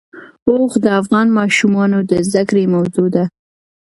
اوښ 0.49 0.71
د 0.83 0.85
افغان 0.99 1.27
ماشومانو 1.39 1.97
د 2.09 2.11
زده 2.27 2.41
کړې 2.49 2.71
موضوع 2.75 3.07
ده. 3.15 3.23